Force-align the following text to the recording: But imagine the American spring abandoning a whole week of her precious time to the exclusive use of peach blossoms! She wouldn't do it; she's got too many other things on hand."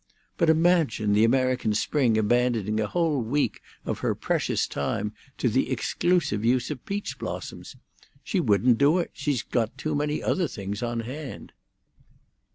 But 0.39 0.49
imagine 0.49 1.13
the 1.13 1.23
American 1.23 1.75
spring 1.75 2.17
abandoning 2.17 2.79
a 2.79 2.87
whole 2.87 3.21
week 3.21 3.61
of 3.85 3.99
her 3.99 4.15
precious 4.15 4.65
time 4.65 5.13
to 5.37 5.47
the 5.47 5.69
exclusive 5.69 6.43
use 6.43 6.71
of 6.71 6.83
peach 6.87 7.19
blossoms! 7.19 7.75
She 8.23 8.39
wouldn't 8.39 8.79
do 8.79 8.97
it; 8.97 9.11
she's 9.13 9.43
got 9.43 9.77
too 9.77 9.93
many 9.93 10.23
other 10.23 10.47
things 10.47 10.81
on 10.81 11.01
hand." 11.01 11.51